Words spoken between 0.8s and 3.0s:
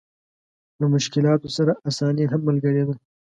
مشکلاتو سره اساني هم ملګرې ده.